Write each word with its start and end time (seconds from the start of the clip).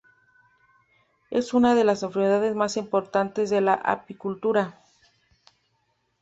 Es 1.29 1.53
una 1.53 1.75
de 1.75 1.83
las 1.83 2.01
enfermedades 2.01 2.55
más 2.55 2.75
importantes 2.75 3.51
de 3.51 3.61
la 3.61 3.75
apicultura. 3.75 4.81